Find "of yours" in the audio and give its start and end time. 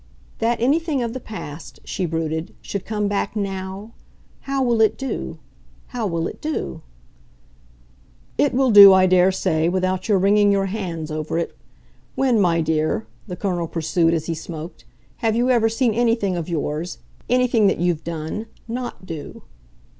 16.35-16.97